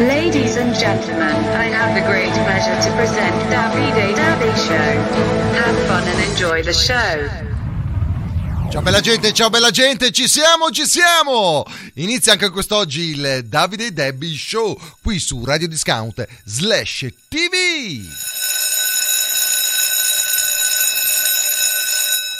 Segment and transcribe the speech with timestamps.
[0.00, 4.92] Ladies and gentlemen, I have the great pleasure to present Davide Davide Show.
[5.52, 7.28] Have fun and enjoy the show.
[8.70, 11.66] Ciao bella gente, ciao bella gente, ci siamo, ci siamo!
[11.96, 18.00] Inizia anche quest'oggi il Davide Debbie Show qui su Radio Discount slash TV.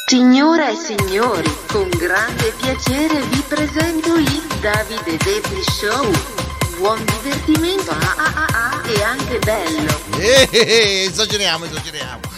[0.07, 6.50] Signore e signori, con grande piacere vi presento il Davide Debbie Show.
[6.81, 10.01] Buon divertimento ah, ah, ah, ah, e anche bello.
[10.17, 12.30] Eh, eh, eh, esageriamo, esageriamo.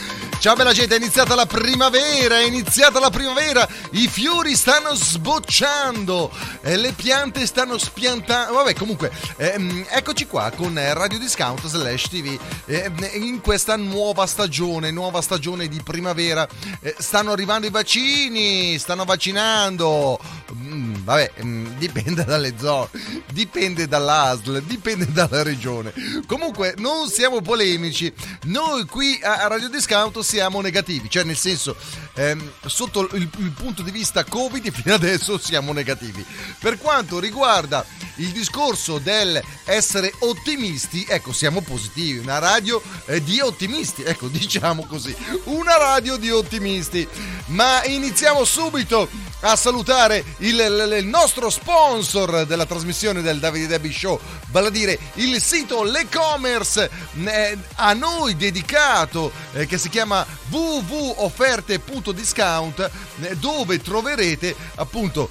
[0.42, 6.32] Ciao bella gente, è iniziata la primavera, è iniziata la primavera, i fiori stanno sbocciando,
[6.62, 12.36] eh, le piante stanno spiantando, vabbè comunque, ehm, eccoci qua con Radio Discount slash TV
[12.64, 16.48] eh, in questa nuova stagione, nuova stagione di primavera,
[16.80, 20.18] eh, stanno arrivando i vaccini, stanno vaccinando,
[20.54, 22.88] mm, vabbè mm, dipende dalle zone,
[23.30, 25.92] dipende dall'ASL, dipende dalla regione,
[26.26, 28.12] comunque non siamo polemici,
[28.46, 31.76] noi qui a Radio Discount siamo negativi, cioè nel senso
[32.14, 36.24] ehm, sotto il, il, punto di vista Covid fino adesso siamo negativi.
[36.58, 37.84] Per quanto riguarda
[38.16, 44.86] il discorso del essere ottimisti, ecco siamo positivi, una radio eh, di ottimisti, ecco diciamo
[44.86, 47.06] così, una radio di ottimisti.
[47.46, 49.06] Ma iniziamo subito
[49.40, 54.18] a salutare il, il, il, nostro sponsor della trasmissione del Davide Debbie Show,
[54.50, 56.88] vale a dire il sito l'e-commerce
[57.24, 65.28] eh, a noi dedicato eh, che si chiama www.offerte.discount eh, dove troverete appunto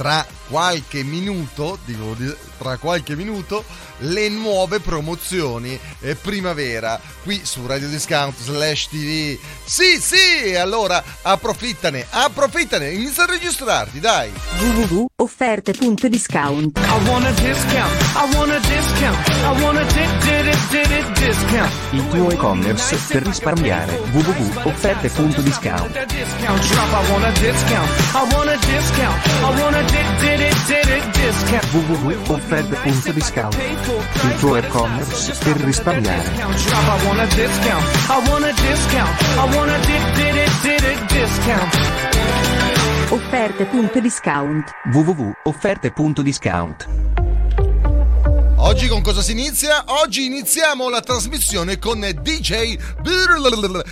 [0.00, 2.16] tra qualche minuto, dico
[2.56, 3.62] tra qualche minuto,
[3.98, 9.38] le nuove promozioni eh, primavera qui su Radio Discount slash TV.
[9.62, 14.32] Sì, sì, allora approfittane, approfittane, inizia a registrarti, dai.
[14.58, 20.86] www.offerte.discount I want a discount, I want a discount, I want a di- di- di-
[20.88, 21.72] di- discount.
[21.90, 26.06] Il tuo e-commerce per risparmiare www.offerte.discount
[29.90, 31.74] A discount
[34.38, 34.64] drop,
[36.84, 40.98] I want a discount, I want a discount, I want a di- di- di- di-
[41.06, 41.72] discount.
[43.10, 44.58] www.offerte.discount Il tuo e-commerce per risparmiare.
[44.60, 46.86] Offerte.discount www.offerte.discount
[48.70, 49.82] Oggi con cosa si inizia?
[49.88, 52.78] Oggi iniziamo la trasmissione con DJ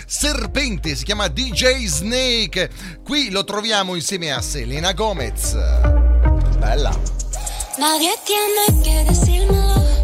[0.06, 2.70] Serpente, si chiama DJ Snake.
[3.02, 5.54] Qui lo troviamo insieme a Selena Gomez.
[6.58, 6.96] Bella.
[7.76, 9.97] Nadie tiene que decírmelo.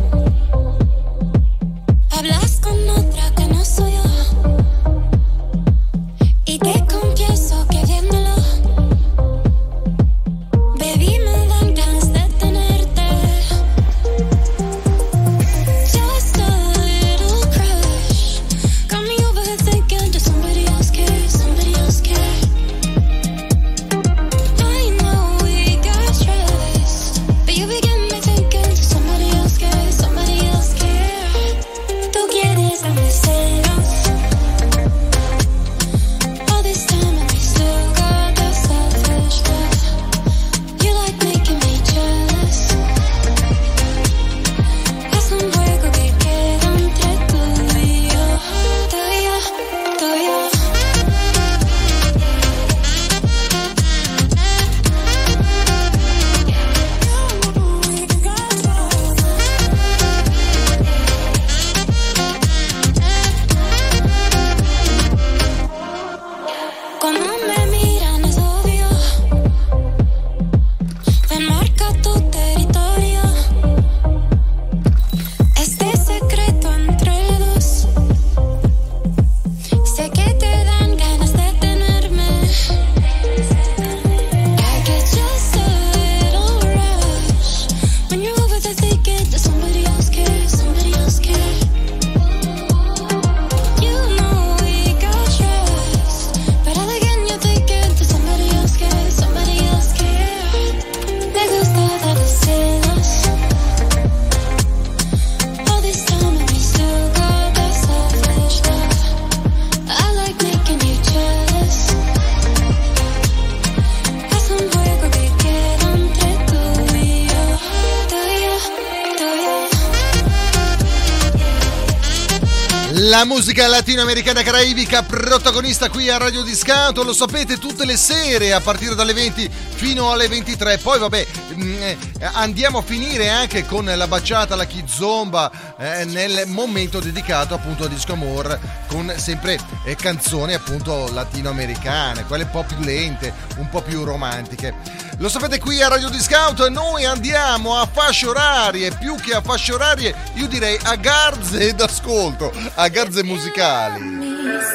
[123.95, 129.13] Latinoamericana caraibica protagonista qui a Radio Discanto, lo sapete tutte le sere a partire dalle
[129.13, 130.79] 20 fino alle 23.
[130.79, 131.99] Poi vabbè, mm, eh,
[132.33, 137.89] andiamo a finire anche con la baciata, la kizomba eh, nel momento dedicato appunto a
[137.89, 138.59] Disco Amor
[138.95, 144.73] con sempre eh, canzoni appunto latinoamericane, quelle un po' più lente, un po' più romantiche.
[145.19, 149.73] Lo sapete qui a Radio Discount, noi andiamo a fasce orarie, più che a fasce
[149.73, 153.99] orarie, io direi a garze d'ascolto, a garze musicali.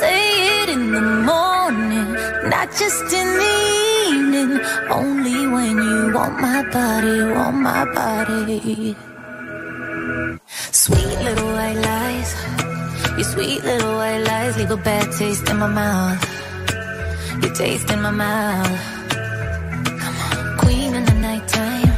[0.01, 2.11] Say it in the morning,
[2.49, 4.59] not just in the evening.
[4.89, 8.95] Only when you want my body, want my body.
[10.71, 12.35] Sweet little white lies,
[13.19, 16.19] your sweet little white lies leave a bad taste in my mouth.
[17.43, 18.79] Your taste in my mouth.
[20.03, 21.91] Come on, queen in the nighttime,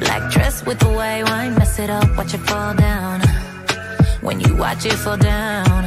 [0.00, 3.20] black dress with the white wine, mess it up, watch it fall down.
[4.26, 5.80] When you watch it fall down.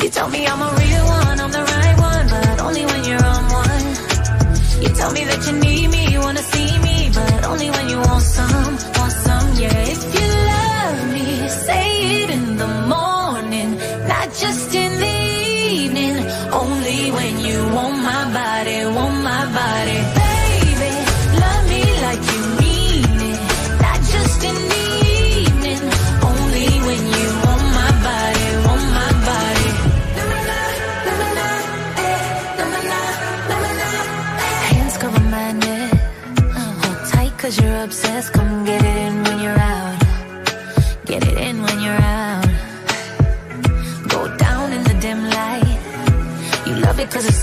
[0.00, 3.26] You tell me I'm a real one, I'm the right one, but only when you're
[3.34, 3.86] on one.
[4.82, 7.96] You tell me that you need me, you wanna see me, but only when you
[7.96, 9.92] want some, want some, yeah.
[9.94, 12.23] If you love me, say it
[17.14, 17.93] when you want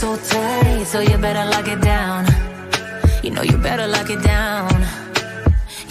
[0.02, 0.84] so tight.
[0.92, 2.22] So you better lock it down.
[3.24, 4.74] You know you better lock it down.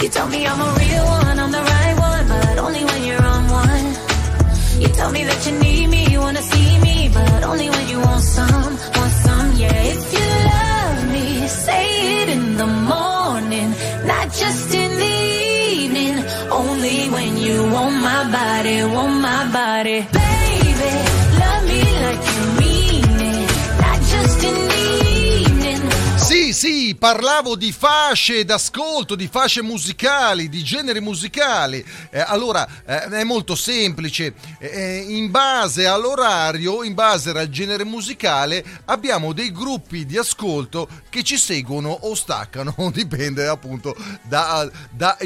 [0.00, 3.26] You tell me I'm a real one, I'm the right one, but only when you're
[3.34, 3.86] on one.
[4.82, 7.98] You tell me that you need me, you wanna see me, but only when you
[8.08, 9.92] want some, want some, yeah.
[9.94, 11.26] If you love me,
[11.66, 11.86] say
[12.20, 13.68] it in the morning,
[14.12, 15.16] not just in the
[15.78, 16.16] evening.
[16.62, 20.19] Only when you want my body, want my body.
[26.60, 31.84] Sì, parlavo di fasce d'ascolto, di fasce musicali, di generi musicali.
[32.10, 34.34] Eh, allora, eh, è molto semplice.
[34.58, 41.22] Eh, in base all'orario, in base al genere musicale, abbiamo dei gruppi di ascolto che
[41.22, 45.16] ci seguono o staccano, dipende appunto dalle da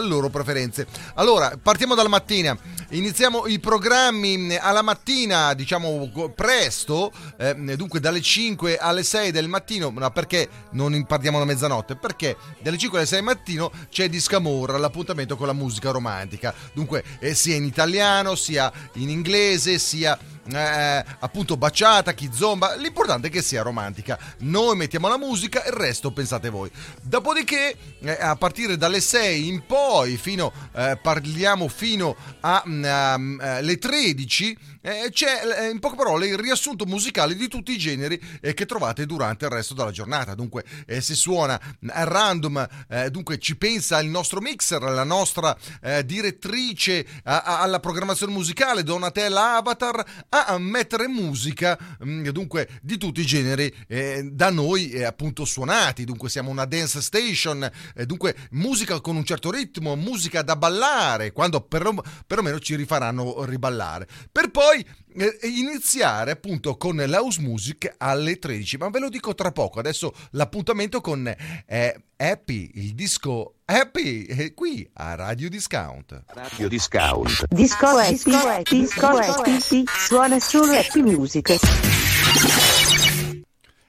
[0.00, 0.86] loro preferenze.
[1.14, 2.56] Allora, partiamo dalla mattina.
[2.90, 9.90] Iniziamo i programmi alla mattina, diciamo presto, eh, dunque dalle 5 alle 6 del mattino,
[9.90, 11.96] ma perché non parliamo da mezzanotte?
[11.96, 16.54] Perché dalle 5 alle 6 del mattino c'è Discamor, l'appuntamento con la musica romantica.
[16.72, 20.18] Dunque, eh, sia in italiano, sia in inglese, sia
[20.52, 24.18] eh, appunto baciata, kizomba, l'importante è che sia romantica.
[24.40, 26.70] Noi mettiamo la musica il resto pensate voi.
[27.02, 35.08] Dopodiché, eh, a partire dalle 6 in poi, fino, eh, parliamo fino alle 13, eh,
[35.10, 39.06] c'è eh, in poche parole il riassunto musicale di tutti i generi eh, che trovate
[39.06, 40.34] durante il resto della giornata.
[40.34, 41.58] Dunque, eh, se suona
[41.88, 48.32] a random, eh, dunque ci pensa il nostro mixer, la nostra eh, direttrice alla programmazione
[48.32, 54.90] musicale, Donatella Avatar, a mettere musica, mm, dunque, di tutti i generi eh, da noi
[54.90, 56.04] eh, appunto suonati.
[56.04, 61.32] Dunque, siamo una dance station, eh, dunque, musica con un certo ritmo, musica da ballare,
[61.32, 61.94] quando per-
[62.26, 64.06] perlomeno ci rifaranno riballare.
[64.30, 69.52] Per poi eh, iniziare appunto con l'house music alle 13, ma ve lo dico tra
[69.52, 69.78] poco.
[69.78, 71.26] Adesso l'appuntamento con
[71.66, 76.24] eh, Happy, il disco Happy, eh, qui a Radio Discount.
[76.28, 77.44] Radio Discount.
[77.48, 81.58] Disco Happy, Disco Happy, suona solo Happy Music.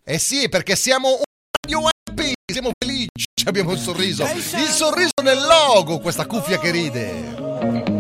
[0.04, 1.24] Eh sì, perché siamo un
[1.62, 7.95] radio happy, siamo felici, abbiamo il sorriso, il sorriso nel logo, questa cuffia che ride.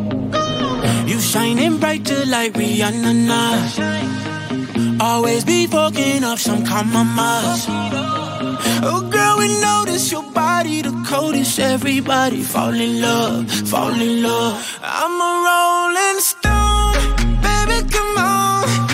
[1.35, 5.05] Shining brighter like Rihanna now.
[5.05, 7.65] Always be fucking up some compromise.
[8.87, 11.59] Oh girl, we notice your body the coldest.
[11.59, 14.79] Everybody fall in love, fall in love.
[14.81, 16.95] I'm a rolling stone,
[17.43, 18.84] baby, come on.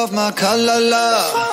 [0.00, 1.49] off my collar.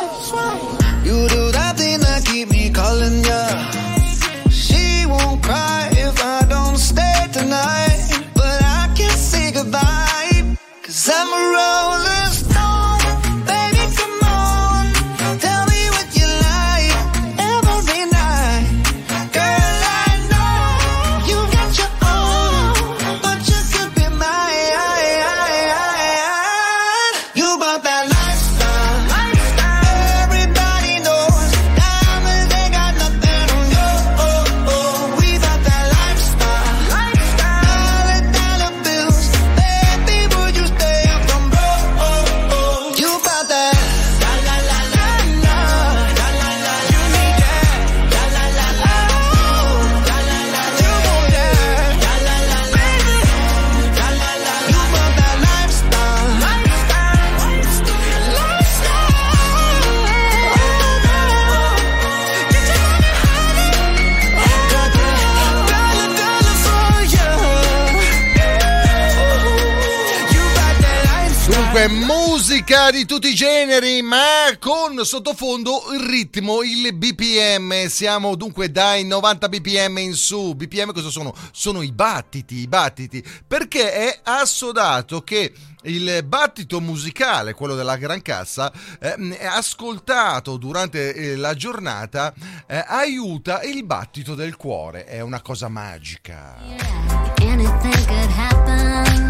[72.98, 77.86] di tutti i generi, ma con sottofondo il ritmo, il BPM.
[77.89, 80.56] Siamo dunque dai 90 BPM in su.
[80.56, 81.32] BPM cosa sono?
[81.51, 88.24] Sono i battiti, i battiti, perché è assodato che il battito musicale, quello della gran
[88.24, 92.34] cassa, eh, ascoltato durante eh, la giornata,
[92.66, 95.06] eh, aiuta il battito del cuore.
[95.06, 96.56] È una cosa magica.
[97.38, 99.26] Yeah,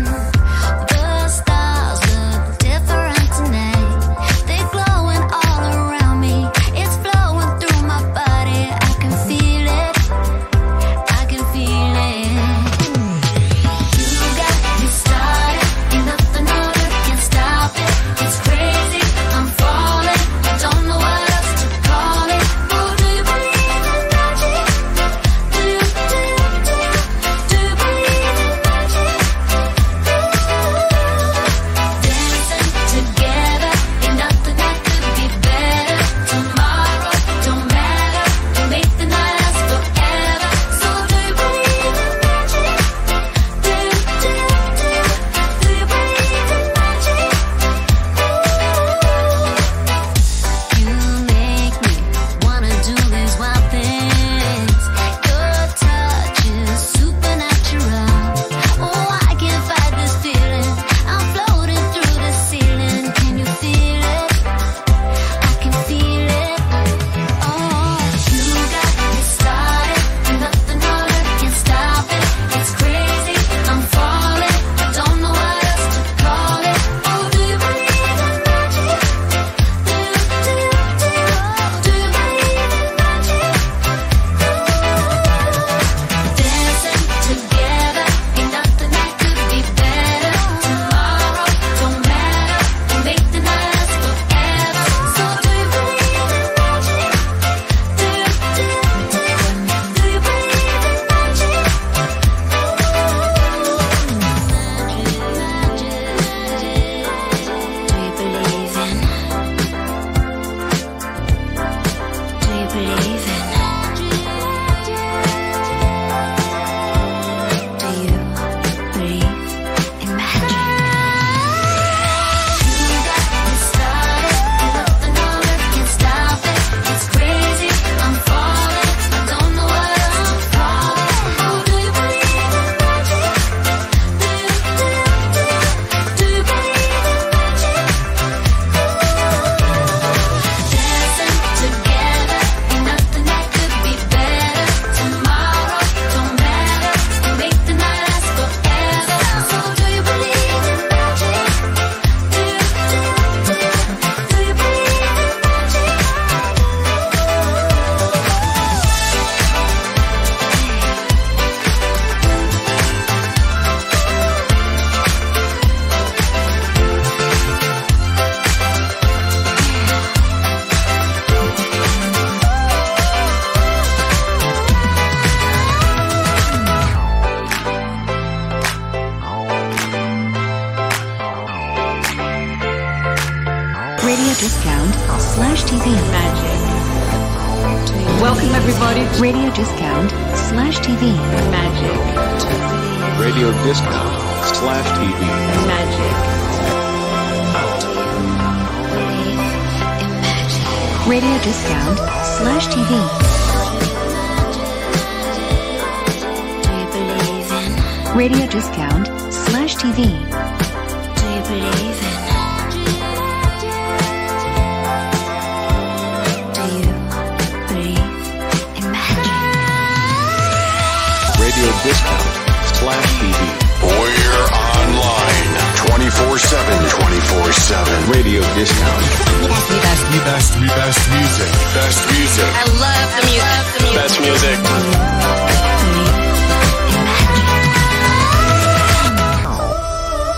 [227.68, 228.16] 24 7.
[228.16, 229.04] Radio Discount.
[229.44, 229.52] Me
[229.84, 231.52] best, me best, me best music.
[231.76, 232.48] Best music.
[232.48, 233.92] I love the music.
[233.92, 234.56] Best music.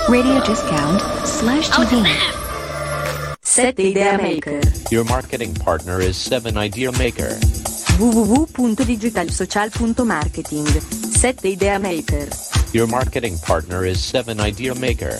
[0.09, 2.09] Radio Discount slash oh, TV.
[3.43, 4.61] Sette Idea Maker.
[4.89, 7.37] Your marketing partner is 7 Idea Maker.
[7.99, 10.65] www.digitalsocial.marketing.
[10.65, 12.27] Sette Idea Maker.
[12.73, 15.19] Your marketing partner is 7 Idea Maker.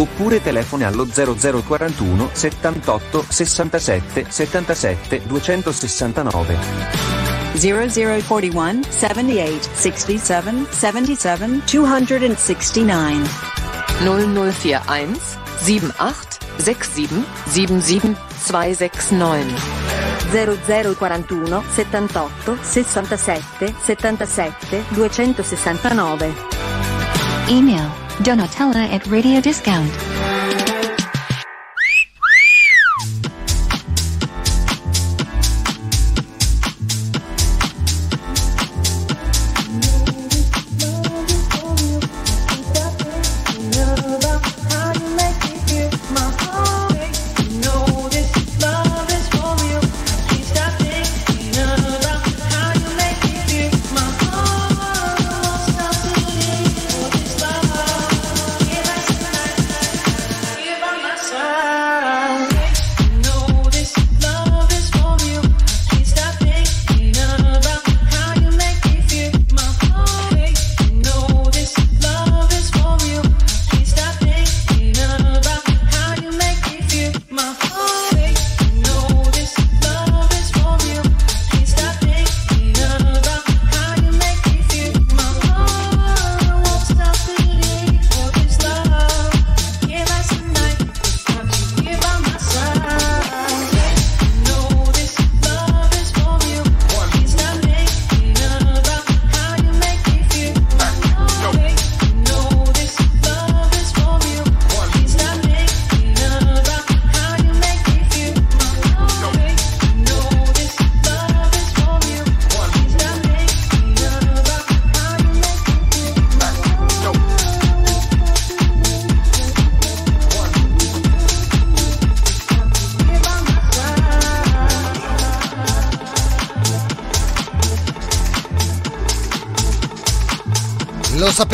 [0.00, 6.56] Oppure telefona allo 0041 78 67 77 269.
[7.52, 13.28] 0041 78 67 77 269.
[13.98, 15.18] 0041
[15.58, 18.16] 78 67 77
[18.46, 19.54] 269.
[20.30, 26.34] 0041 78 67 77 269.
[27.48, 30.29] Email donatella at Radio Discount.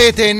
[0.06, 0.32] Lo sapete,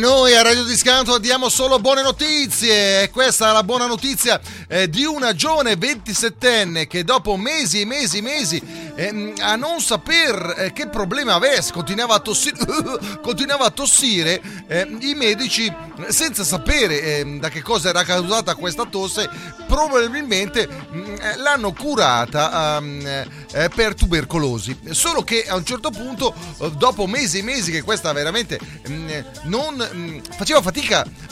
[0.96, 6.86] Discanto diamo solo buone notizie questa è la buona notizia eh, di una giovane 27enne
[6.86, 8.62] che dopo mesi e mesi e mesi
[8.94, 12.56] ehm, a non saper eh, che problema avesse, continuava a tossire,
[13.20, 15.70] continuava a tossire eh, i medici
[16.08, 19.28] senza sapere ehm, da che cosa era causata questa tosse
[19.66, 24.78] probabilmente mm, eh, l'hanno curata ehm, eh, per tubercolosi.
[24.90, 29.08] Solo che a un certo punto, eh, dopo mesi e mesi che questa veramente mm,
[29.44, 30.85] non mm, faceva fatica,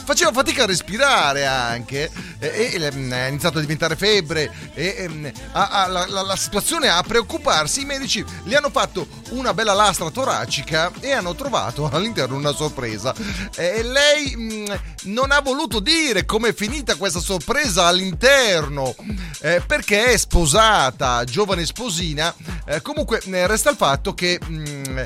[0.05, 5.25] faceva fatica a respirare anche, eh, e mm, è iniziato a diventare febbre e mm,
[5.53, 9.73] a- a- la, la- la situazione a preoccuparsi, i medici gli hanno fatto una bella
[9.73, 13.13] lastra toracica e hanno trovato all'interno una sorpresa.
[13.55, 14.65] E lei mm,
[15.03, 18.95] non ha voluto dire com'è finita questa sorpresa all'interno,
[19.41, 22.33] eh, perché è sposata, giovane sposina.
[22.67, 24.99] Eh, comunque eh, resta il fatto che mm,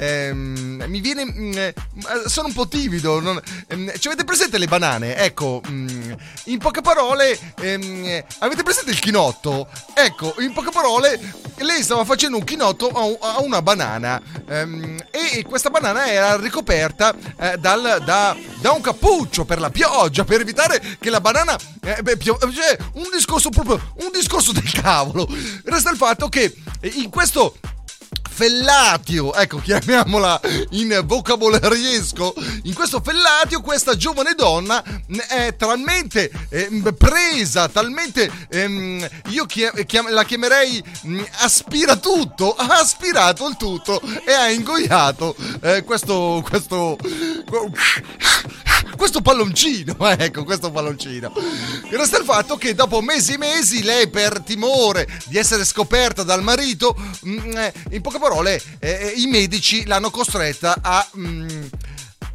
[0.00, 1.24] ehm, mi viene.
[1.24, 1.74] mm, eh,
[2.26, 3.20] sono un po' timido.
[3.20, 5.16] Non, ehm, ci avete presente le banane?
[5.16, 6.12] Ecco, mm,
[6.44, 9.68] in poche parole, ehm, avete presente il chinotto?
[9.94, 11.20] Ecco, in poche parole,
[11.58, 17.14] lei stava facendo un chinotto a, a una banana ehm, e questa banana era ricoperta
[17.38, 21.58] eh, dal- da, da un cappuccio per la pioggia, per evitare che la banana.
[21.82, 23.92] eh, beh, pio- cioè, un discorso proprio.
[24.00, 25.28] Un discorso del cavolo.
[25.64, 27.54] Resta il fatto che eh, in questo
[28.40, 36.94] fellatio, ecco, chiamiamola in vocabolariesco, in questo fellatio questa giovane donna mh, è talmente ehm,
[36.96, 44.00] presa, talmente ehm, io chia- chiam- la chiamerei mh, aspira tutto, ha aspirato il tutto
[44.24, 46.96] e ha ingoiato eh, questo questo
[48.96, 51.32] questo palloncino, ecco, questo palloncino.
[51.90, 56.42] Resta il fatto che dopo mesi e mesi lei per timore di essere scoperta dal
[56.42, 56.94] marito,
[57.26, 58.29] mm, eh, in poche parole,
[58.78, 61.06] eh, i medici l'hanno costretta a...
[61.16, 61.66] mm,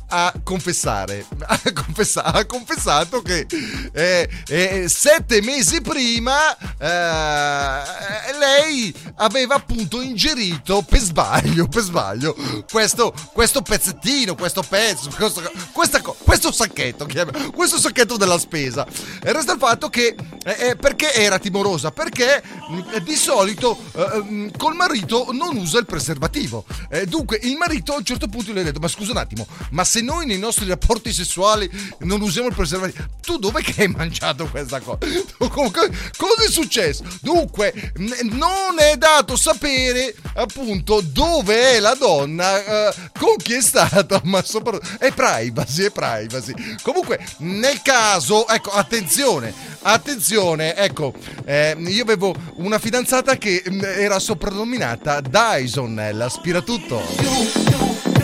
[0.08, 3.46] a confessare, ha, confessa- ha confessato che
[3.92, 12.36] eh, eh, sette mesi prima eh, lei aveva appunto ingerito per sbaglio, per sbaglio
[12.70, 15.42] questo, questo pezzettino, questo pezzo, questo,
[15.72, 17.08] questa questo sacchetto,
[17.54, 18.86] questo sacchetto della spesa.
[19.24, 21.92] E resta il fatto che eh, eh, perché era timorosa?
[21.92, 26.66] Perché mh, di solito eh, mh, col marito non usa il preservativo.
[27.08, 29.84] Dunque il marito a un certo punto le ha detto: Ma scusa un attimo, ma
[29.84, 34.48] se noi nei nostri rapporti sessuali non usiamo il preservativo, tu dove che hai mangiato
[34.48, 35.00] questa cosa?
[35.38, 37.04] Cosa è successo?
[37.22, 44.22] Dunque, non è dato sapere appunto dove è la donna, eh, con chi è stata,
[44.26, 46.54] ma soprattutto è privacy, è privacy.
[46.82, 51.14] Comunque, nel caso, ecco, attenzione, attenzione, ecco,
[51.46, 58.15] eh, io avevo una fidanzata che mm, era soprannominata Dyson, l'aspiratutto.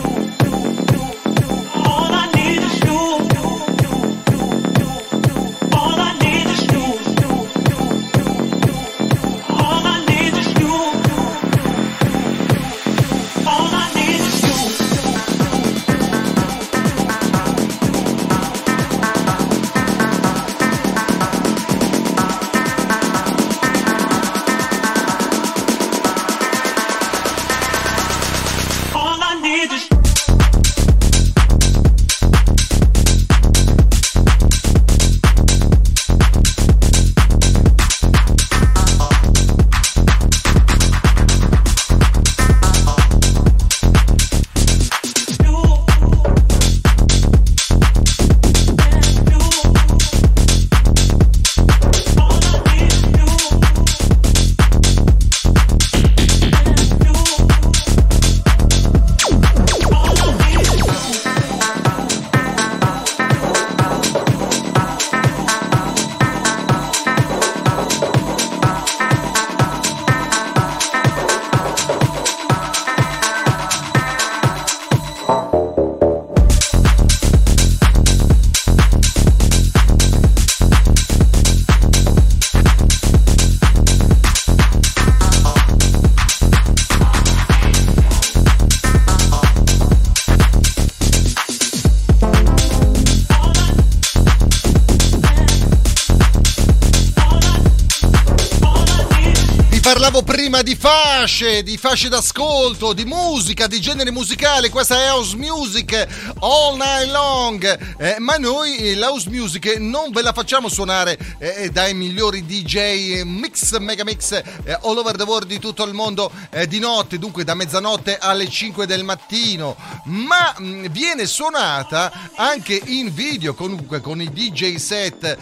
[101.42, 104.70] Fasce, di fasce d'ascolto, di musica, di genere musicale.
[104.70, 106.08] Questa è house music
[106.40, 107.98] all night long.
[107.98, 112.76] Eh, ma noi eh, l'house music non ve la facciamo suonare eh, dai migliori DJ
[112.76, 114.44] eh, mix, mega mix eh,
[114.84, 118.48] all over the world di tutto il mondo eh, di notte, dunque da mezzanotte alle
[118.48, 119.76] 5 del mattino,
[120.06, 125.38] ma mh, viene suonata anche in video, comunque con i DJ set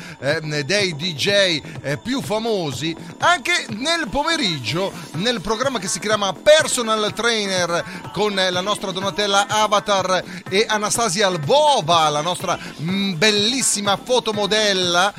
[0.66, 1.62] dei DJ
[2.02, 8.92] più famosi, anche nel pomeriggio nel programma che si chiama Personal Trainer con la nostra
[8.92, 15.14] Donatella Avatar e Anastasia Albova, la nostra mm, bellissima fotomodella.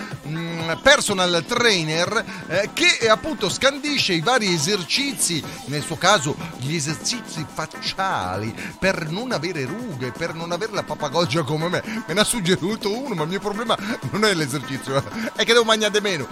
[0.77, 7.45] Personal trainer eh, che eh, appunto scandisce i vari esercizi, nel suo caso gli esercizi
[7.53, 11.83] facciali per non avere rughe, per non avere la papagoggia come me.
[12.07, 13.77] Me ne ha suggerito uno, ma il mio problema
[14.11, 15.03] non è l'esercizio,
[15.35, 16.27] è che devo mangiare meno.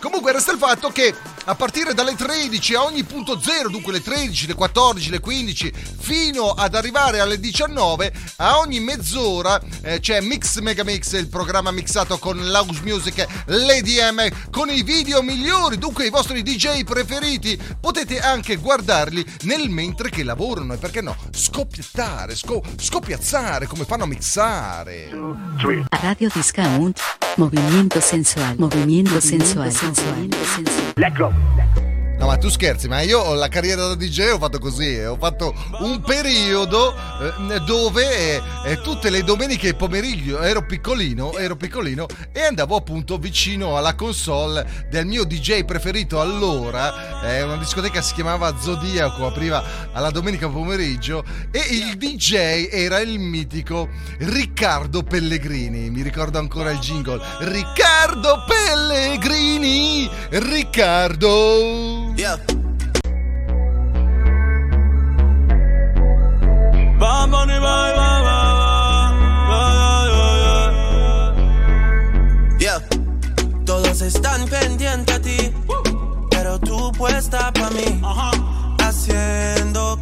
[0.00, 1.14] Comunque resta il fatto che
[1.46, 5.72] a partire dalle 13 a ogni punto zero, dunque le 13, le 14, le 15,
[5.98, 11.70] fino ad arrivare alle 19, a ogni mezz'ora eh, c'è Mix Mega Mix, il programma
[11.70, 13.26] mixato con l'house music,
[13.84, 17.58] l'EDM, con i video migliori, dunque i vostri DJ preferiti.
[17.78, 24.04] Potete anche guardarli nel mentre che lavorano e perché no, scoppiettare, sco- scoppiazzare come fanno
[24.04, 25.10] a mixare.
[26.00, 27.00] Radio Discount.
[27.36, 28.56] Movimiento sensual.
[28.58, 29.70] Movimiento sensual.
[29.70, 30.28] Sensual.
[30.44, 31.93] Sensual.
[32.16, 35.16] No, ma tu scherzi, ma io la carriera da DJ ho fatto così, eh, ho
[35.16, 42.42] fatto un periodo eh, dove eh, tutte le domeniche pomeriggio ero piccolino, ero piccolino e
[42.42, 48.56] andavo appunto vicino alla console del mio DJ preferito allora, eh, una discoteca si chiamava
[48.58, 56.38] Zodiaco, apriva alla domenica pomeriggio e il DJ era il mitico Riccardo Pellegrini, mi ricordo
[56.38, 62.13] ancora il jingle, Riccardo Pellegrini, Riccardo.
[62.16, 62.36] Yeah.
[67.00, 67.26] Bye,
[72.60, 72.78] yeah.
[73.66, 75.52] Todos están pendientes a ti,
[76.30, 78.00] pero tú puesta pa' mí,
[78.78, 79.98] haciendo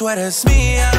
[0.00, 0.90] tú eres mía,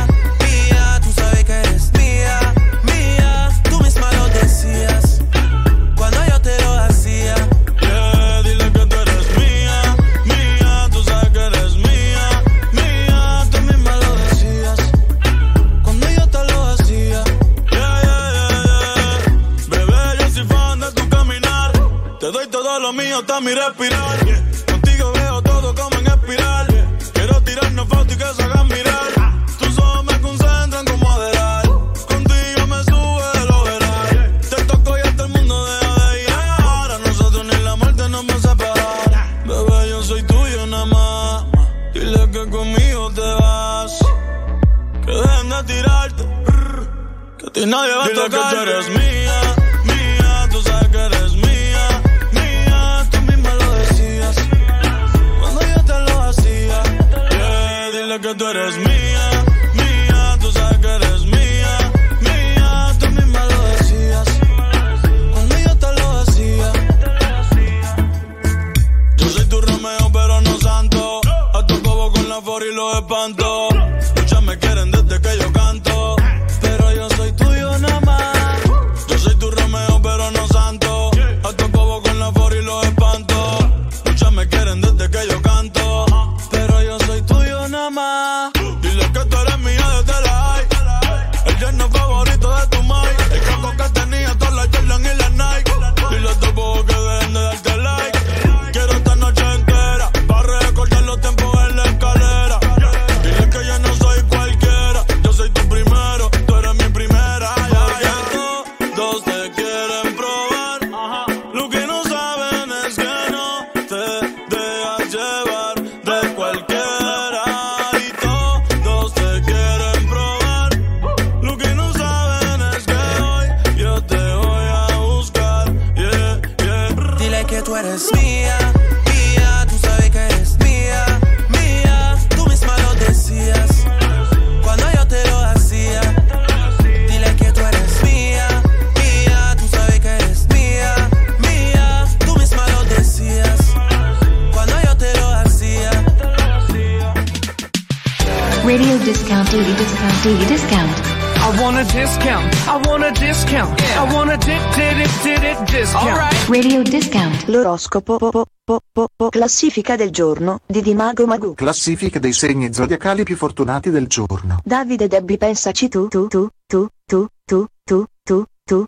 [157.81, 161.55] L'oroscopo po, po, po, classifica del giorno di Dimago Magu.
[161.55, 164.61] Classifica dei segni zodiacali più fortunati del giorno.
[164.63, 168.85] Davide Debbi pensaci tu tu tu tu tu tu tu tu tu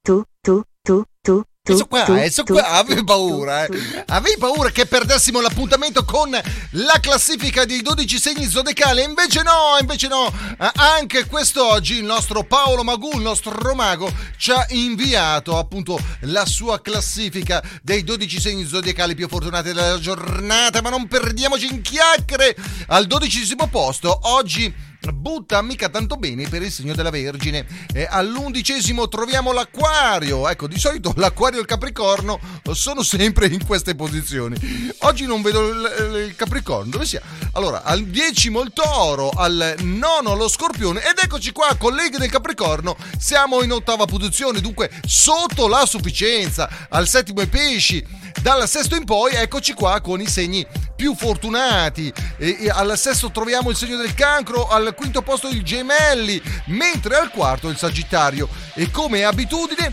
[0.00, 1.42] tu tu tu tu
[1.74, 4.04] tu Adesso qua, adesso qua, avevi paura, eh.
[4.06, 9.02] Avevi paura che perdessimo l'appuntamento con la classifica dei 12 segni zodiacali?
[9.02, 10.32] Invece no, invece no.
[10.58, 16.46] Eh, Anche quest'oggi il nostro Paolo Magù, il nostro mago, ci ha inviato appunto la
[16.46, 20.80] sua classifica dei 12 segni zodiacali più fortunati della giornata.
[20.80, 22.56] Ma non perdiamoci in chiacchiere.
[22.88, 24.72] Al dodicesimo posto, oggi
[25.12, 27.66] butta mica tanto bene per il segno della Vergine.
[27.92, 30.48] E all'undicesimo troviamo l'acquario.
[30.48, 32.38] Ecco, di solito l'acquario e il capricorno
[32.72, 34.56] sono sempre in queste posizioni.
[35.00, 37.22] Oggi non vedo il, il capricorno, dove sia?
[37.52, 42.96] Allora, al decimo il toro, al nono lo scorpione ed eccoci qua, colleghi del capricorno,
[43.18, 46.86] siamo in ottava posizione, dunque sotto la sufficienza.
[46.88, 48.04] Al settimo i pesci,
[48.42, 52.12] Dal sesto in poi, eccoci qua con i segni più fortunati.
[52.38, 57.16] E- e al sesto troviamo il segno del cancro, al quinto posto il gemelli, mentre
[57.16, 58.48] al quarto il sagittario.
[58.74, 59.92] E come abitudine.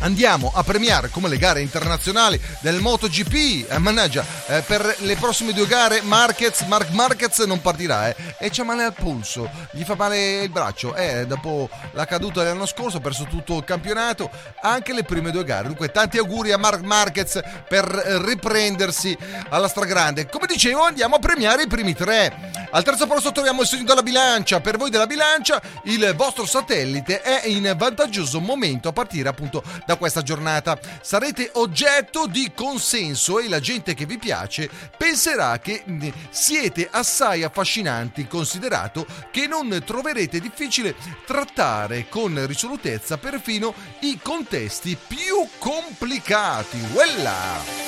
[0.00, 3.70] Andiamo a premiare come le gare internazionali del MotoGP.
[3.70, 8.50] Eh, mannaggia, eh, per le prossime due gare Marquez, Mark Marquez non partirà eh, e
[8.50, 10.94] c'ha male al polso, gli fa male il braccio.
[10.94, 14.30] Eh, dopo la caduta dell'anno scorso ha perso tutto il campionato,
[14.60, 15.66] anche le prime due gare.
[15.66, 19.16] Dunque, tanti auguri a Mark Marquez per eh, riprendersi
[19.48, 20.28] alla stragrande.
[20.28, 22.66] Come dicevo, andiamo a premiare i primi tre.
[22.70, 24.60] Al terzo posto troviamo il segno della bilancia.
[24.60, 29.96] Per voi della bilancia, il vostro satellite è in vantaggioso momento a partire appunto da
[29.96, 30.78] questa giornata.
[31.00, 37.44] Sarete oggetto di consenso e la gente che vi piace penserà che mh, siete assai
[37.44, 40.94] affascinanti, considerato che non troverete difficile
[41.24, 46.78] trattare con risolutezza perfino i contesti più complicati.
[46.92, 47.86] Quella!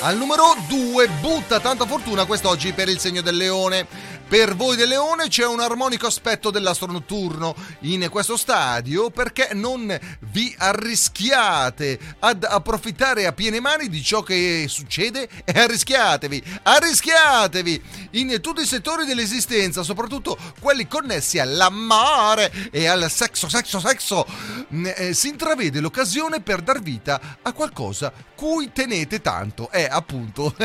[0.00, 3.86] Al numero 2 butta tanta fortuna quest'oggi per il segno del leone.
[4.28, 9.98] Per voi del leone c'è un armonico aspetto dell'astro notturno in questo stadio perché non
[10.30, 18.38] vi arrischiate ad approfittare a piene mani di ciò che succede e arrischiatevi, arrischiatevi in
[18.42, 24.26] tutti i settori dell'esistenza, soprattutto quelli connessi all'amore e al sesso, sesso, sesso.
[24.74, 29.70] Mm, eh, si intravede l'occasione per dar vita a qualcosa cui tenete tanto.
[29.70, 30.54] È appunto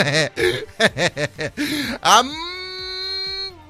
[2.02, 2.24] a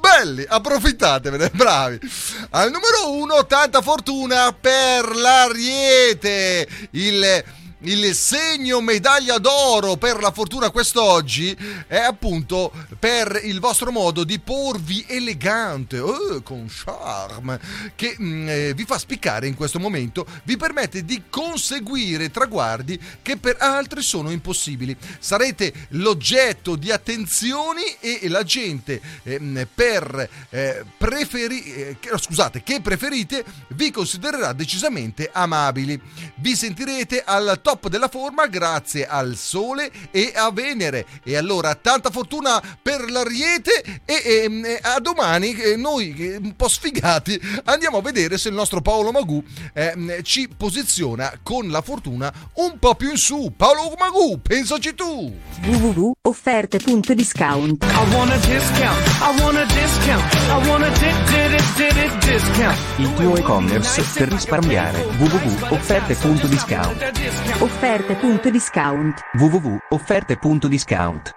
[0.04, 1.98] belli, approfittatevene, bravi.
[2.52, 7.44] Al numero uno, tanta fortuna per l'Ariete, il
[7.84, 11.56] il segno medaglia d'oro per la fortuna quest'oggi
[11.88, 17.60] è appunto per il vostro modo di porvi elegante, eh, con charme,
[17.96, 23.36] che mm, eh, vi fa spiccare in questo momento, vi permette di conseguire traguardi che
[23.38, 24.96] per altri sono impossibili.
[25.20, 33.44] Sarete l'oggetto di attenzioni e la gente ehm, per eh, preferi- eh, scusate, che preferite
[33.70, 36.00] vi considererà decisamente amabili.
[36.36, 41.06] Vi sentirete al top della forma grazie al Sole e a Venere.
[41.24, 46.56] E allora tanta fortuna per l'Ariete e, ehm, e a domani eh, noi eh, un
[46.56, 51.82] po' sfigati andiamo a vedere se il nostro Paolo Magù ehm, ci posiziona con la
[51.82, 53.54] fortuna un po' più in su.
[53.56, 55.32] Paolo Magù, pensaci tu!
[55.64, 59.08] www.offerte.discount I want a discount.
[59.22, 60.34] I want a discount.
[60.34, 62.78] I want a di- di- di- di- discount.
[62.98, 67.12] Il tuo e-commerce per risparmiare www.offerte.discount
[67.64, 71.32] offerte.discount www.offerte.discount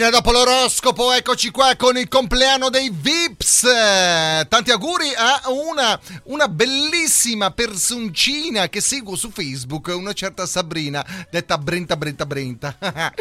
[0.00, 3.60] Appena dopo l'oroscopo, eccoci qua con il compleanno dei Vips.
[4.48, 11.58] Tanti auguri a una, una bellissima personcina che seguo su Facebook, una certa Sabrina, detta
[11.58, 12.78] Brenta Brenta Brenta.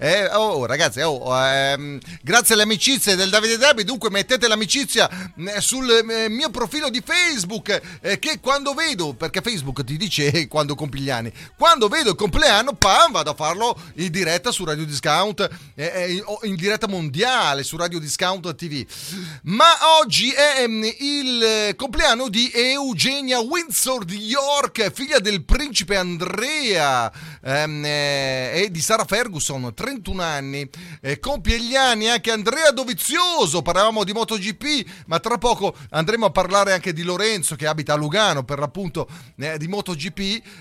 [0.00, 5.60] Eh, oh, ragazzi, oh, ehm, grazie alle amicizie del Davide Derby, dunque mettete l'amicizia eh,
[5.60, 10.74] sul eh, mio profilo di Facebook, eh, che quando vedo, perché Facebook ti dice quando
[10.74, 14.84] compi gli anni, quando vedo il compleanno, pam, vado a farlo in diretta su Radio
[14.84, 18.84] Discount, eh, eh, in diretta mondiale su Radio Discount TV.
[19.44, 27.10] Ma oggi è ehm, il compleanno di Eugenia Windsor di York, figlia del principe Andrea
[27.42, 30.68] ehm, eh, e di Sara Ferguson, 31 anni.
[31.20, 36.72] Compie gli anni anche Andrea Dovizioso, parlavamo di MotoGP, ma tra poco andremo a parlare
[36.72, 40.18] anche di Lorenzo che abita a Lugano per l'appunto eh, di MotoGP.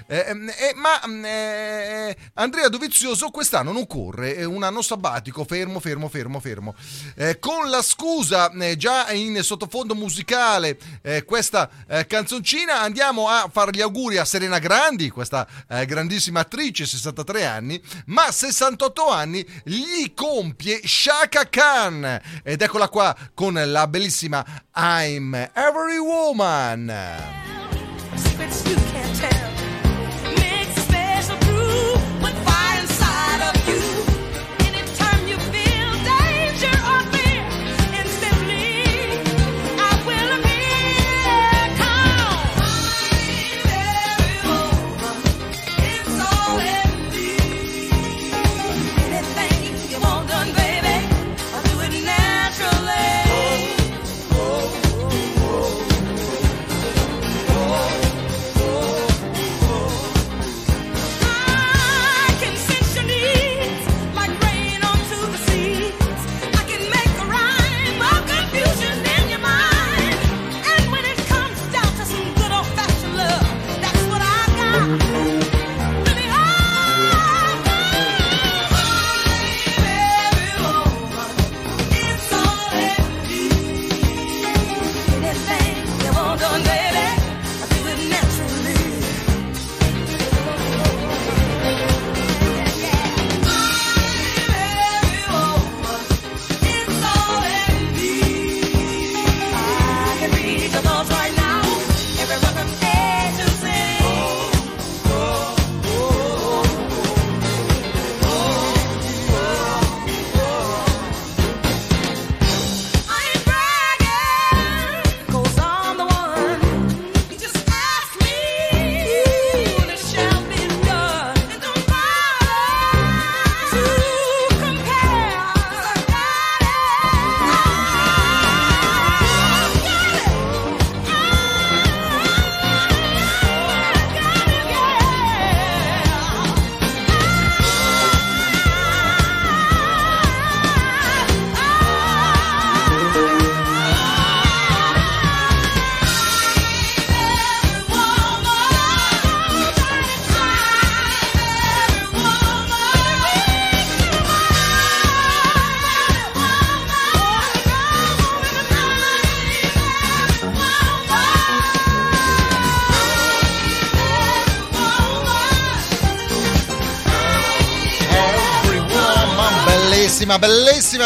[0.07, 5.79] Eh, ehm, eh, ma mm, Andrea Dovizioso quest'anno non corre, è un anno sabbatico, fermo,
[5.79, 6.75] fermo, fermo, fermo.
[7.15, 13.49] Eh, con la scusa eh, già in sottofondo musicale eh, questa eh, canzoncina andiamo a
[13.51, 19.45] fare gli auguri a Serena Grandi, questa eh, grandissima attrice, 63 anni, ma 68 anni
[19.63, 24.45] gli compie Shaka Khan ed eccola qua con la bellissima
[24.75, 26.93] I'm Every Woman.
[28.15, 29.66] Secrets you can't tell.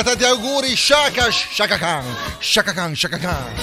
[0.02, 2.04] Bellissima, tanti auguri, Shaka, Shaka Khan,
[2.40, 3.54] Shaka Khan, Shaka Khan.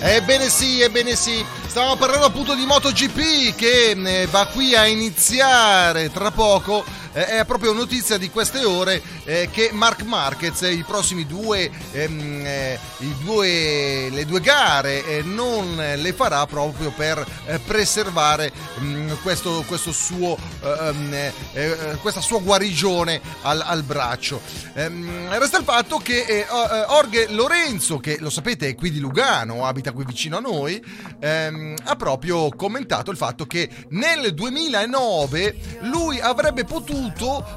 [0.00, 6.10] Ebbene sì, ebbene sì, stavamo parlando appunto di MotoGP che eh, va qui a iniziare
[6.10, 6.84] tra poco.
[7.12, 12.46] Eh, è proprio notizia di queste ore eh, che Mark Marquez i prossimi due, ehm,
[12.46, 17.24] eh, i due le due gare non le farà proprio per
[17.66, 18.50] preservare
[18.80, 24.40] mm, questo, questo suo ehm, eh, eh, questa sua guarigione al, al braccio.
[24.74, 26.46] Ehm, resta il fatto che
[26.88, 30.82] Orge Lorenzo, che lo sapete è qui di Lugano, abita qui vicino a noi,
[31.20, 37.01] ehm, ha proprio commentato il fatto che nel 2009 lui avrebbe potuto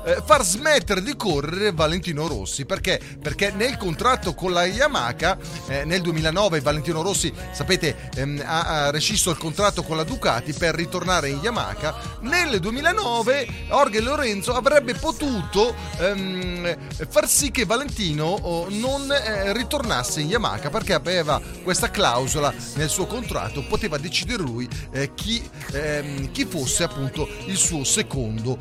[0.06, 2.66] eh, far smettere di correre Valentino Rossi.
[2.66, 5.38] Perché, perché nel contratto con la Yamaha
[5.68, 10.54] eh, nel 2009 Valentino Rossi sapete ehm, ha, ha rescisso il contratto con la Ducati
[10.54, 12.20] per ritornare in Yamaha.
[12.22, 16.78] Nel 2009 Orge Lorenzo avrebbe potuto ehm,
[17.10, 22.90] far sì che Valentino oh, non eh, ritornasse in Yamaha perché aveva questa clausola nel
[22.90, 25.42] suo contratto poteva decidere lui eh, chi,
[25.72, 28.58] ehm, chi fosse appunto il suo secondo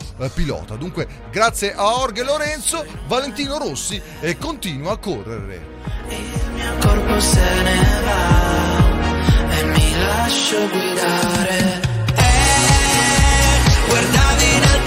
[0.75, 0.77] puntata.
[0.77, 5.73] Dunque, grazie a Orge Lorenzo, Valentino Rossi e continua a correre.
[6.09, 11.81] Il mio corpo se ne va e mi lascio guidare.
[12.17, 14.85] Eh, guardavi in alto.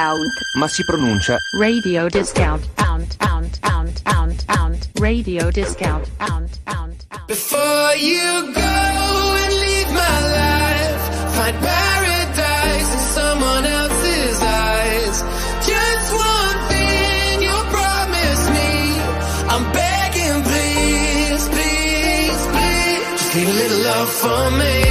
[0.00, 7.04] discount, ma si pronuncia radio discount, out, out, out, out, out, radio discount, out, out,
[7.10, 7.26] out.
[7.28, 11.02] Before you go and leave my life,
[11.36, 15.22] find paradise in someone else's eyes.
[15.68, 18.72] Just one thing you promise me,
[19.52, 23.20] I'm begging, please, please, please.
[23.20, 24.89] Just need a little love for me.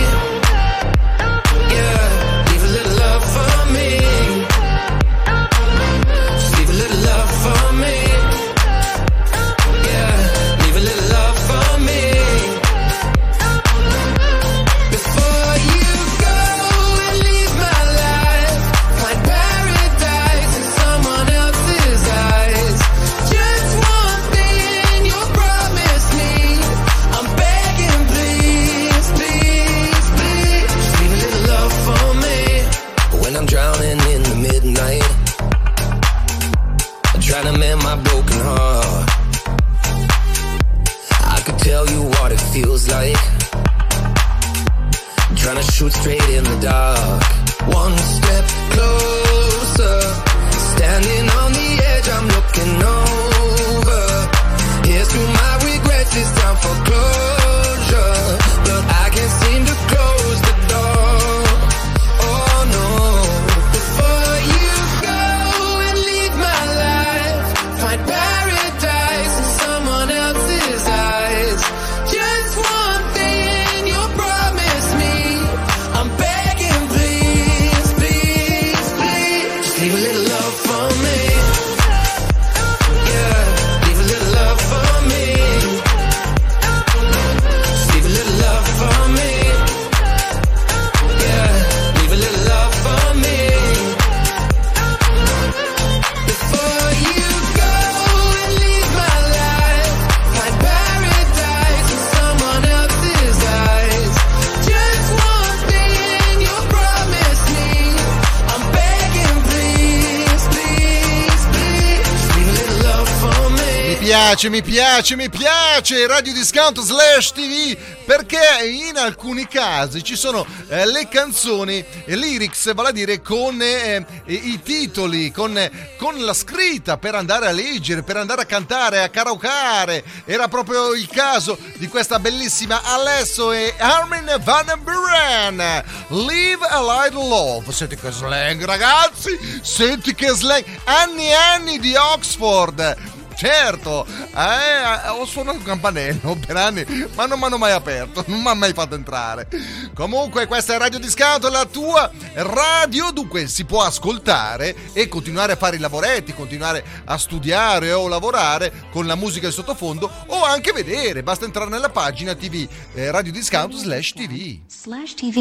[114.30, 117.76] piace, mi piace, mi piace Radio Discount slash TV
[118.06, 123.60] perché in alcuni casi ci sono eh, le canzoni eh, lyrics, vale a dire con
[123.60, 125.58] eh, i titoli, con,
[125.98, 130.04] con, la scritta per andare a leggere, per andare a cantare, a karaokare.
[130.26, 135.84] Era proprio il caso di questa bellissima Alesso e Armin Van Buren.
[136.10, 137.72] Live a Light Love.
[137.72, 139.60] Senti che slang, ragazzi!
[139.64, 140.64] Senti che slang!
[140.84, 143.19] Anni e anni di Oxford!
[143.40, 146.86] Certo, eh, ho suonato il campanello per anni,
[147.16, 149.48] ma non mi hanno mai aperto, non mi hanno mai fatto entrare.
[149.94, 155.56] Comunque, questa è Radio Discount, la tua radio, dunque si può ascoltare e continuare a
[155.56, 160.74] fare i lavoretti, continuare a studiare o lavorare con la musica in sottofondo o anche
[160.74, 164.60] vedere, basta entrare nella pagina TV eh, Radio Discount slash TV.
[164.68, 165.38] Slash TV.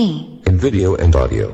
[0.47, 1.53] In video and audio.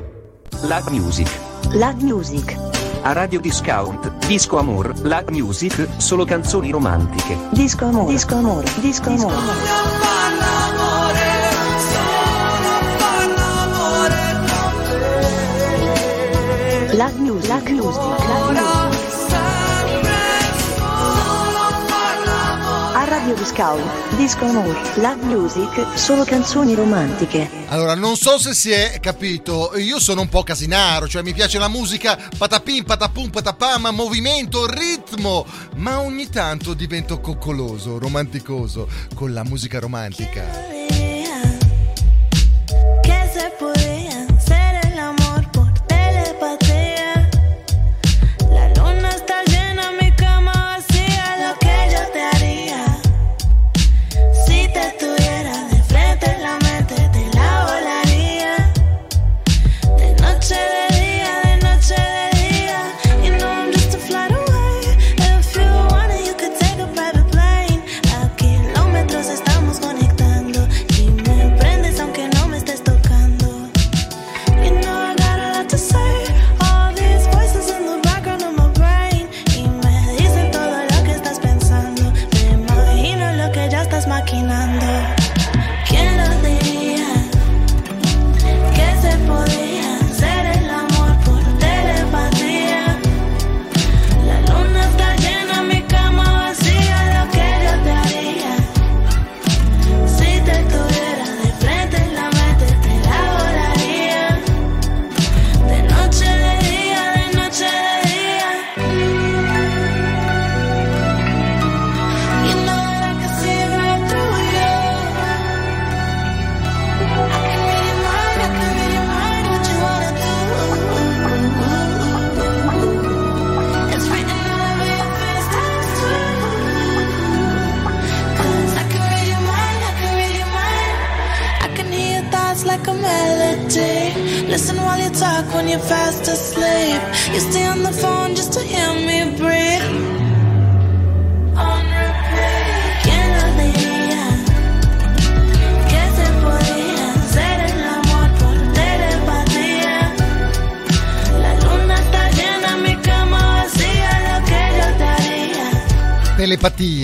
[0.61, 1.27] Lag Music.
[1.71, 2.84] Lag Music.
[3.07, 7.37] A Radio Discount, Disco Amor, Lag Music, solo canzoni romantiche.
[7.51, 8.11] Disco amore.
[8.11, 8.67] Disco amore.
[8.79, 9.35] Disco amore.
[16.93, 17.47] Lag Music.
[17.47, 18.09] Lag Music.
[18.27, 18.74] Lag Music.
[23.25, 24.15] Radio Discount.
[24.17, 24.79] Disco amore.
[24.97, 25.97] Lag Music.
[25.97, 27.49] Solo canzoni romantiche.
[27.69, 31.57] Allora, non so se si è capito, io sono un po' casinaro, cioè mi piace
[31.57, 35.43] la musica patapim, patapum, patapam, movimento, ritmo,
[35.77, 40.94] ma ogni tanto divento coccoloso, romanticoso con la musica romantica.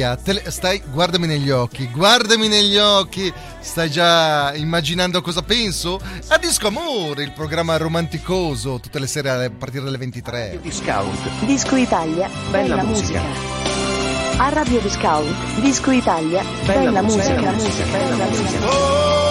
[0.02, 6.00] Telepatia, tele- stai, guardami negli occhi, guardami negli occhi, stai già immaginando cosa penso?
[6.30, 10.60] A Disco Amore, il programma romanticoso, tutte le sere a partire dalle 23.
[10.62, 11.30] Discount.
[11.46, 12.28] Disco Italia.
[12.50, 13.22] Bella Bella, musica.
[13.22, 14.44] musica.
[14.44, 15.60] A Radio Discount.
[15.60, 16.44] Disco Italia.
[16.66, 17.52] Bella Bella, musica.
[17.52, 17.86] musica.
[17.92, 18.26] Bella musica.
[18.26, 19.31] Bella musica.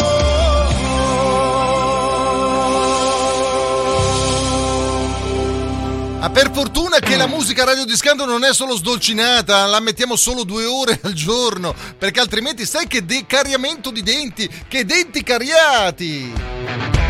[6.22, 10.44] Ah, per fortuna che la musica Radio Discando non è solo sdolcinata, la mettiamo solo
[10.44, 17.09] due ore al giorno, perché altrimenti sai che decariamento di denti, che denti cariati!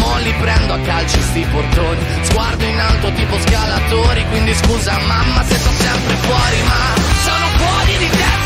[0.00, 5.42] mo li prendo a calci sti portoni, sguardo in alto tipo scalatori, quindi scusa mamma
[5.44, 6.80] se sto sempre fuori, ma
[7.24, 8.45] sono fuori di testa,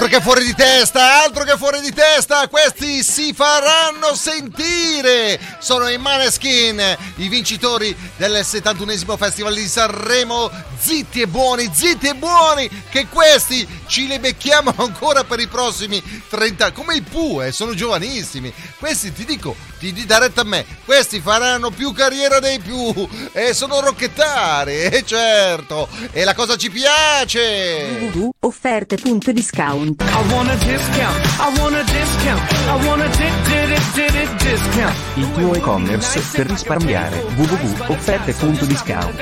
[0.00, 5.38] Altro che fuori di testa, altro che fuori di testa, questi si faranno sentire.
[5.58, 10.50] Sono i Maneskin, i vincitori del 71esimo Festival di Sanremo.
[10.78, 16.02] Zitti e buoni, zitti e buoni, che questi ci le becchiamo ancora per i prossimi
[16.28, 18.50] 30 come i Pue, sono giovanissimi.
[18.78, 22.92] Questi ti dico, ti di retta a me, questi faranno più carriera dei più
[23.32, 28.08] e sono rocchettari, e certo, e la cosa ci piace.
[28.12, 31.24] www.offerte.discount I want a discount.
[31.38, 32.50] I want a discount.
[32.52, 34.96] I want a di- di- di- di- discount.
[35.16, 37.09] Il tuo e-commerce per risparmiare.
[37.10, 39.14] www.offerte.discount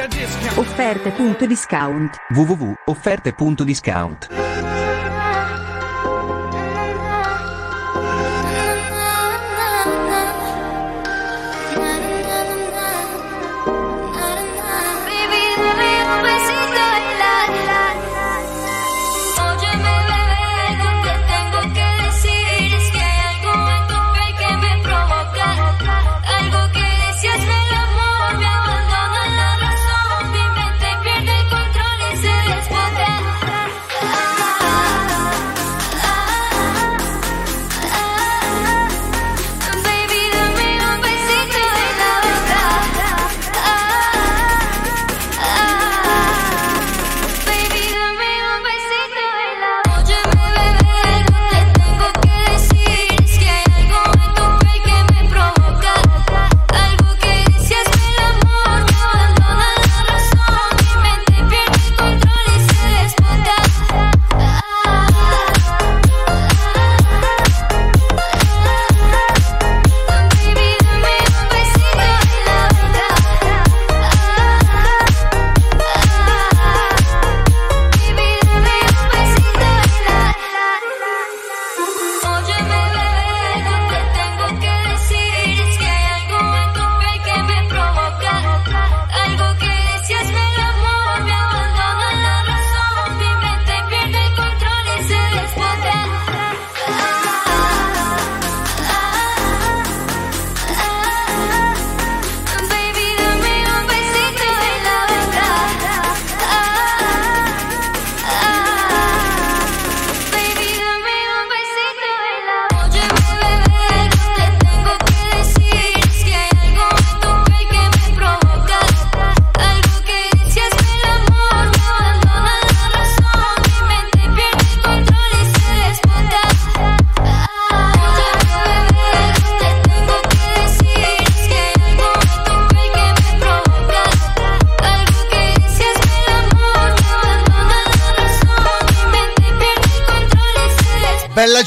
[0.57, 4.28] Offerte.discount www.offerte.discount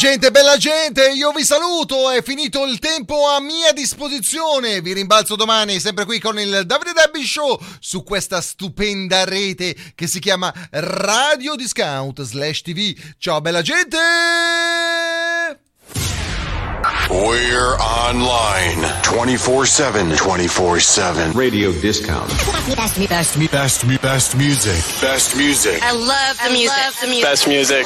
[0.01, 5.35] gente, bella gente, io vi saluto, è finito il tempo a mia disposizione, vi rimbalzo
[5.35, 10.51] domani sempre qui con il Davide Debbie Show su questa stupenda rete che si chiama
[10.71, 12.99] Radio Discount slash TV.
[13.19, 13.99] Ciao bella gente!
[17.07, 20.15] We're online 24 7.
[20.15, 21.31] 24 7.
[21.35, 22.31] Radio Discount.
[22.75, 24.99] Best, best, best, best music.
[24.99, 25.79] Best music.
[25.83, 27.21] I love the music.
[27.21, 27.85] Best music.